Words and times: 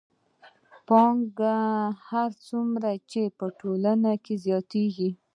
پانګه 0.87 1.55
هر 2.09 2.29
څومره 2.47 2.91
چې 3.11 3.21
په 3.37 3.45
ټولنه 3.59 4.11
کې 4.23 4.33
زیاتېږي 4.45 5.09